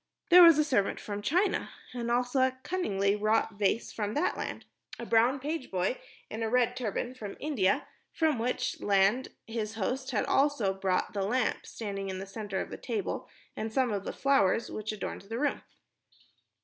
[0.31, 4.65] There was a servant from China and also a cunningly wrought vase from that land;
[4.97, 10.09] a brown page boy in a red turban from India from which land his host
[10.09, 14.03] had also brought the lamp standing in the center of the table and some of
[14.03, 15.61] the flowers which adorned the room.